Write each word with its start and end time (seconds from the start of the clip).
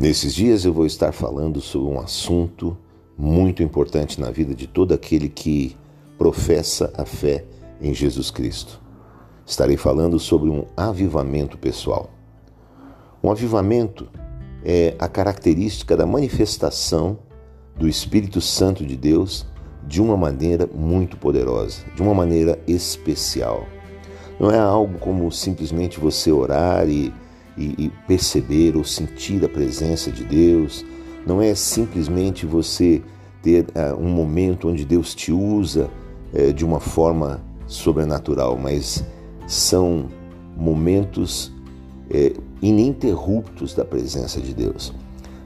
Nesses 0.00 0.34
dias 0.34 0.64
eu 0.64 0.72
vou 0.72 0.86
estar 0.86 1.12
falando 1.12 1.60
sobre 1.60 1.92
um 1.92 2.00
assunto 2.00 2.74
muito 3.18 3.62
importante 3.62 4.18
na 4.18 4.30
vida 4.30 4.54
de 4.54 4.66
todo 4.66 4.94
aquele 4.94 5.28
que 5.28 5.76
professa 6.16 6.90
a 6.96 7.04
fé 7.04 7.44
em 7.82 7.92
Jesus 7.92 8.30
Cristo. 8.30 8.80
Estarei 9.44 9.76
falando 9.76 10.18
sobre 10.18 10.48
um 10.48 10.64
avivamento 10.74 11.58
pessoal. 11.58 12.08
Um 13.22 13.30
avivamento 13.30 14.08
é 14.64 14.94
a 14.98 15.06
característica 15.06 15.94
da 15.94 16.06
manifestação 16.06 17.18
do 17.76 17.86
Espírito 17.86 18.40
Santo 18.40 18.86
de 18.86 18.96
Deus 18.96 19.46
de 19.86 20.00
uma 20.00 20.16
maneira 20.16 20.66
muito 20.66 21.18
poderosa, 21.18 21.84
de 21.94 22.00
uma 22.00 22.14
maneira 22.14 22.58
especial. 22.66 23.66
Não 24.40 24.50
é 24.50 24.58
algo 24.58 24.98
como 24.98 25.30
simplesmente 25.30 26.00
você 26.00 26.32
orar 26.32 26.88
e 26.88 27.12
e, 27.56 27.86
e 27.86 27.92
perceber 28.06 28.76
ou 28.76 28.84
sentir 28.84 29.44
a 29.44 29.48
presença 29.48 30.10
de 30.10 30.24
Deus. 30.24 30.84
Não 31.26 31.40
é 31.40 31.54
simplesmente 31.54 32.46
você 32.46 33.02
ter 33.42 33.66
uh, 33.68 33.98
um 33.98 34.08
momento 34.08 34.68
onde 34.68 34.84
Deus 34.84 35.14
te 35.14 35.32
usa 35.32 35.90
uh, 36.32 36.52
de 36.52 36.64
uma 36.64 36.80
forma 36.80 37.40
sobrenatural, 37.66 38.58
mas 38.58 39.04
são 39.46 40.06
momentos 40.56 41.46
uh, 42.10 42.42
ininterruptos 42.60 43.74
da 43.74 43.84
presença 43.84 44.40
de 44.40 44.54
Deus. 44.54 44.92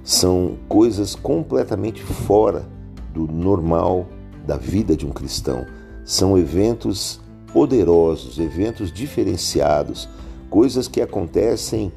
São 0.02 0.56
coisas 0.68 1.14
completamente 1.14 2.02
fora 2.02 2.66
do 3.12 3.26
normal 3.26 4.06
da 4.46 4.56
vida 4.56 4.96
de 4.96 5.06
um 5.06 5.10
cristão. 5.10 5.64
São 6.04 6.36
eventos 6.36 7.20
poderosos, 7.52 8.38
eventos 8.38 8.92
diferenciados, 8.92 10.08
coisas 10.54 10.86
que 10.86 11.00
acontecem 11.00 11.90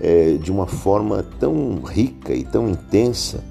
é, 0.00 0.34
de 0.34 0.52
uma 0.52 0.68
forma 0.68 1.24
tão 1.40 1.80
rica 1.82 2.32
e 2.32 2.44
tão 2.44 2.68
intensa 2.68 3.42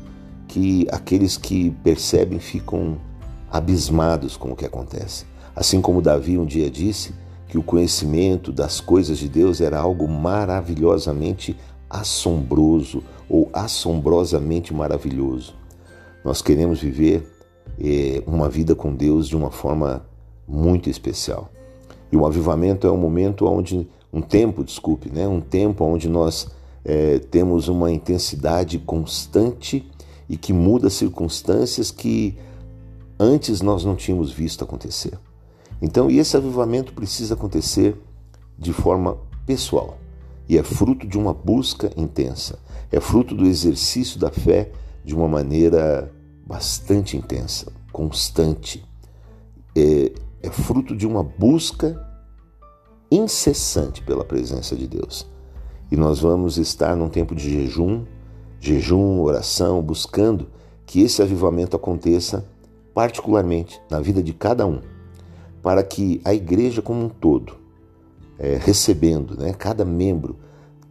que 0.47 0.87
aqueles 0.93 1.35
que 1.35 1.71
percebem 1.83 2.39
ficam 2.39 2.97
abismados 3.51 4.37
com 4.37 4.53
o 4.53 4.55
que 4.55 4.63
acontece. 4.63 5.25
Assim 5.53 5.81
como 5.81 6.01
Davi 6.01 6.37
um 6.37 6.45
dia 6.45 6.71
disse 6.71 7.13
que 7.49 7.57
o 7.57 7.63
conhecimento 7.63 8.49
das 8.53 8.79
coisas 8.79 9.17
de 9.17 9.27
Deus 9.27 9.59
era 9.59 9.77
algo 9.77 10.07
maravilhosamente 10.07 11.57
assombroso 11.89 13.03
ou 13.27 13.49
assombrosamente 13.51 14.73
maravilhoso. 14.73 15.53
Nós 16.23 16.41
queremos 16.41 16.79
viver 16.79 17.29
é, 17.77 18.23
uma 18.25 18.47
vida 18.47 18.73
com 18.73 18.95
Deus 18.95 19.27
de 19.27 19.35
uma 19.35 19.51
forma 19.51 20.05
muito 20.47 20.89
especial. 20.89 21.51
E 22.09 22.15
o 22.15 22.25
avivamento 22.25 22.87
é 22.87 22.91
um 22.91 22.95
momento 22.95 23.45
onde 23.47 23.85
um 24.15 24.21
tempo, 24.21 24.63
desculpe, 24.63 25.11
né? 25.11 25.27
um 25.27 25.41
tempo 25.41 25.83
onde 25.83 26.07
nós 26.07 26.47
é, 26.85 27.19
temos 27.19 27.67
uma 27.67 27.91
intensidade 27.91 28.79
constante 28.79 29.85
e 30.29 30.37
que 30.37 30.53
muda 30.53 30.89
circunstâncias 30.89 31.91
que 31.91 32.37
antes 33.19 33.61
nós 33.61 33.83
não 33.83 33.93
tínhamos 33.93 34.31
visto 34.31 34.63
acontecer. 34.63 35.19
Então, 35.81 36.09
e 36.09 36.17
esse 36.17 36.37
avivamento 36.37 36.93
precisa 36.93 37.33
acontecer 37.33 37.97
de 38.57 38.71
forma 38.71 39.17
pessoal 39.45 39.97
e 40.47 40.57
é 40.57 40.63
fruto 40.63 41.05
de 41.05 41.17
uma 41.17 41.33
busca 41.33 41.91
intensa, 41.97 42.57
é 42.89 43.01
fruto 43.01 43.35
do 43.35 43.45
exercício 43.45 44.17
da 44.17 44.31
fé 44.31 44.71
de 45.03 45.13
uma 45.13 45.27
maneira 45.27 46.09
bastante 46.47 47.17
intensa, 47.17 47.69
constante. 47.91 48.81
É, 49.75 50.13
é 50.41 50.49
fruto 50.49 50.95
de 50.95 51.05
uma 51.05 51.21
busca 51.21 52.14
incessante 53.11 54.01
pela 54.01 54.23
presença 54.23 54.75
de 54.75 54.87
Deus. 54.87 55.27
E 55.91 55.95
nós 55.95 56.19
vamos 56.19 56.57
estar 56.57 56.95
num 56.95 57.09
tempo 57.09 57.35
de 57.35 57.49
jejum, 57.49 58.03
jejum, 58.59 59.21
oração, 59.21 59.81
buscando 59.81 60.47
que 60.85 61.01
esse 61.01 61.21
avivamento 61.21 61.75
aconteça 61.75 62.45
particularmente 62.93 63.81
na 63.89 63.99
vida 63.99 64.23
de 64.23 64.33
cada 64.33 64.65
um, 64.65 64.79
para 65.61 65.83
que 65.83 66.21
a 66.23 66.33
igreja 66.33 66.81
como 66.81 67.03
um 67.03 67.09
todo, 67.09 67.55
é, 68.39 68.57
recebendo, 68.57 69.37
né, 69.37 69.53
cada 69.53 69.83
membro 69.83 70.37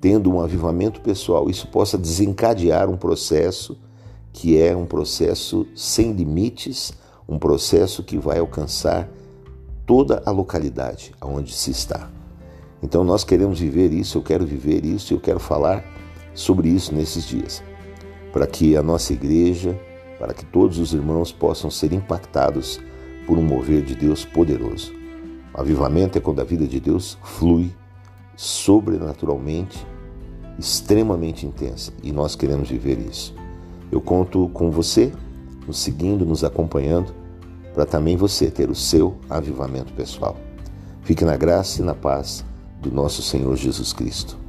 tendo 0.01 0.31
um 0.31 0.41
avivamento 0.41 1.01
pessoal, 1.01 1.49
isso 1.49 1.67
possa 1.69 1.97
desencadear 1.97 2.91
um 2.91 2.97
processo 2.97 3.75
que 4.35 4.61
é 4.61 4.77
um 4.77 4.85
processo 4.85 5.67
sem 5.75 6.13
limites, 6.13 6.93
um 7.27 7.39
processo 7.39 8.03
que 8.03 8.19
vai 8.19 8.39
alcançar 8.39 9.09
toda 9.87 10.23
a 10.25 10.31
localidade 10.31 11.13
onde 11.23 11.53
se 11.53 11.71
está. 11.71 12.11
Então 12.83 13.05
nós 13.05 13.25
queremos 13.25 13.61
viver 13.61 13.93
isso, 13.93 14.19
eu 14.19 14.23
quero 14.23 14.47
viver 14.47 14.85
isso 14.85 15.15
eu 15.15 15.21
quero 15.21 15.41
falar 15.41 15.85
sobre 16.35 16.69
isso 16.69 16.95
nesses 16.95 17.25
dias, 17.25 17.63
para 18.33 18.47
que 18.47 18.77
a 18.77 18.83
nossa 18.83 19.13
igreja, 19.13 19.79
para 20.19 20.35
que 20.35 20.45
todos 20.45 20.79
os 20.79 20.93
irmãos 20.93 21.33
possam 21.33 21.71
ser 21.71 21.93
impactados 21.93 22.81
por 23.27 23.39
um 23.39 23.43
mover 23.43 23.83
de 23.83 23.95
Deus 23.95 24.25
poderoso. 24.25 24.93
O 25.57 25.61
avivamento 25.61 26.19
é 26.19 26.21
quando 26.21 26.41
a 26.41 26.45
vida 26.45 26.67
de 26.67 26.81
Deus 26.81 27.17
flui 27.23 27.73
sobrenaturalmente, 28.37 29.87
extremamente 30.59 31.47
intensa, 31.47 31.93
e 32.03 32.13
nós 32.13 32.35
queremos 32.35 32.69
viver 32.69 32.99
isso. 32.99 33.35
Eu 33.91 34.01
conto 34.01 34.49
com 34.49 34.71
você, 34.71 35.13
nos 35.67 35.79
seguindo, 35.79 36.27
nos 36.27 36.43
acompanhando 36.43 37.15
para 37.75 37.85
também 37.85 38.17
você 38.17 38.51
ter 38.51 38.71
o 38.71 38.75
seu 38.75 39.17
avivamento 39.29 39.93
pessoal. 39.93 40.37
Fique 41.03 41.25
na 41.25 41.37
graça 41.37 41.83
e 41.83 41.85
na 41.85 41.95
paz 41.95 42.45
do 42.81 42.91
nosso 42.91 43.21
Senhor 43.21 43.57
Jesus 43.57 43.93
Cristo. 43.93 44.44